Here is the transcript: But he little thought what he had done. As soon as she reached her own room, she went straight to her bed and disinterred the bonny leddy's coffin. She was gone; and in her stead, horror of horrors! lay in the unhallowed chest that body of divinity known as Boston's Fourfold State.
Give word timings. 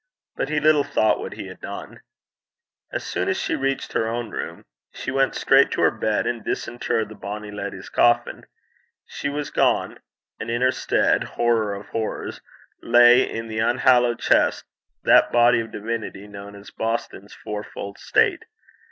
But 0.35 0.49
he 0.49 0.59
little 0.59 0.83
thought 0.83 1.19
what 1.19 1.33
he 1.33 1.45
had 1.45 1.61
done. 1.61 2.01
As 2.91 3.03
soon 3.03 3.29
as 3.29 3.37
she 3.37 3.53
reached 3.53 3.93
her 3.93 4.07
own 4.07 4.31
room, 4.31 4.65
she 4.91 5.11
went 5.11 5.35
straight 5.35 5.69
to 5.73 5.81
her 5.83 5.91
bed 5.91 6.25
and 6.25 6.43
disinterred 6.43 7.07
the 7.09 7.13
bonny 7.13 7.51
leddy's 7.51 7.87
coffin. 7.89 8.47
She 9.05 9.29
was 9.29 9.51
gone; 9.51 9.99
and 10.39 10.49
in 10.49 10.63
her 10.63 10.71
stead, 10.71 11.23
horror 11.23 11.75
of 11.75 11.89
horrors! 11.89 12.41
lay 12.81 13.29
in 13.31 13.47
the 13.47 13.59
unhallowed 13.59 14.17
chest 14.17 14.65
that 15.03 15.31
body 15.31 15.59
of 15.59 15.71
divinity 15.71 16.25
known 16.27 16.55
as 16.55 16.71
Boston's 16.71 17.35
Fourfold 17.35 17.99
State. 17.99 18.45